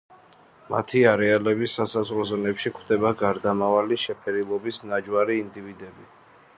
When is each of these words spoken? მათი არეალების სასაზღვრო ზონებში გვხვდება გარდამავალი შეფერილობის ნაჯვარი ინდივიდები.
მათი 0.73 1.01
არეალების 1.09 1.75
სასაზღვრო 1.81 2.25
ზონებში 2.31 2.73
გვხვდება 2.73 3.13
გარდამავალი 3.23 4.01
შეფერილობის 4.09 4.83
ნაჯვარი 4.91 5.41
ინდივიდები. 5.47 6.13